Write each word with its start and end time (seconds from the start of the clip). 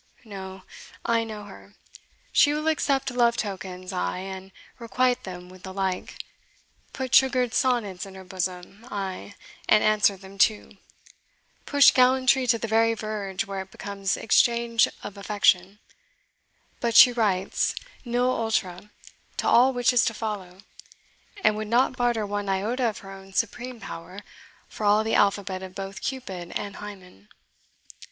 No, 0.25 0.63
I 1.05 1.23
know 1.23 1.43
her. 1.43 1.75
She 2.31 2.53
will 2.55 2.67
accept 2.67 3.11
love 3.11 3.37
tokens, 3.37 3.93
ay, 3.93 4.17
and 4.17 4.51
requite 4.79 5.25
them 5.25 5.47
with 5.47 5.61
the 5.61 5.71
like 5.71 6.17
put 6.91 7.13
sugared 7.13 7.53
sonnets 7.53 8.07
in 8.07 8.15
her 8.15 8.23
bosom, 8.23 8.87
ay, 8.89 9.35
and 9.69 9.83
answer 9.83 10.17
them 10.17 10.39
too 10.39 10.77
push 11.67 11.91
gallantry 11.91 12.47
to 12.47 12.57
the 12.57 12.67
very 12.67 12.95
verge 12.95 13.45
where 13.45 13.61
it 13.61 13.69
becomes 13.69 14.17
exchange 14.17 14.87
of 15.03 15.17
affection; 15.17 15.77
but 16.79 16.95
she 16.95 17.11
writes 17.13 17.75
NIL 18.03 18.25
ULTRA 18.31 18.89
to 19.37 19.47
all 19.47 19.71
which 19.71 19.93
is 19.93 20.03
to 20.05 20.15
follow, 20.15 20.61
and 21.43 21.55
would 21.55 21.67
not 21.67 21.95
barter 21.95 22.25
one 22.25 22.49
iota 22.49 22.89
of 22.89 22.97
her 23.05 23.11
own 23.11 23.33
supreme 23.33 23.79
power 23.79 24.21
for 24.67 24.83
all 24.83 25.03
the 25.03 25.13
alphabet 25.13 25.61
of 25.61 25.75
both 25.75 26.01
Cupid 26.01 26.53
and 26.55 26.77
Hymen." 26.77 27.29